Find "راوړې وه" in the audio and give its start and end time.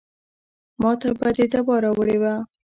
1.83-2.33